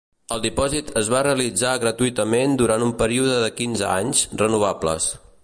El 0.35 0.39
dipòsit 0.43 0.87
es 1.01 1.11
va 1.13 1.19
realitzar 1.27 1.73
gratuïtament 1.83 2.57
durant 2.63 2.87
un 2.87 2.95
període 3.03 3.37
de 3.45 3.53
quinze 3.61 3.87
anys, 3.93 4.27
renovables. 4.43 5.13